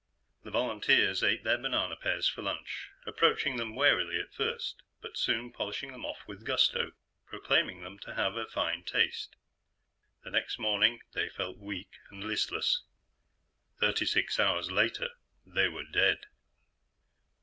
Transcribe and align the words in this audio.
The 0.43 0.49
volunteers 0.49 1.21
ate 1.21 1.43
their 1.43 1.59
banana 1.59 1.95
pears 1.95 2.27
for 2.27 2.41
lunch, 2.41 2.89
approaching 3.05 3.57
them 3.57 3.75
warily 3.75 4.19
at 4.19 4.33
first, 4.33 4.81
but 4.99 5.15
soon 5.15 5.51
polishing 5.51 5.91
them 5.91 6.05
off 6.05 6.23
with 6.27 6.43
gusto, 6.43 6.93
proclaiming 7.27 7.83
them 7.83 7.99
to 7.99 8.15
have 8.15 8.35
a 8.35 8.47
fine 8.47 8.83
taste. 8.83 9.35
The 10.23 10.31
next 10.31 10.57
morning, 10.57 11.01
they 11.13 11.29
felt 11.29 11.57
weak 11.59 11.99
and 12.09 12.23
listless. 12.23 12.81
Thirty 13.79 14.07
six 14.07 14.39
hours 14.39 14.71
later, 14.71 15.11
they 15.45 15.67
were 15.69 15.83
dead. 15.83 16.25